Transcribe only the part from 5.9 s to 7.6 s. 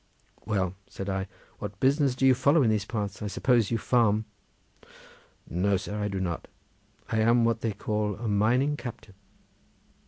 I do not; I am